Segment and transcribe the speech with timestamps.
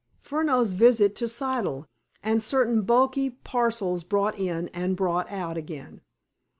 [0.23, 1.85] "Furneaux's visit to Siddle,
[2.23, 6.01] and certain bulky parcels brought in and brought out again."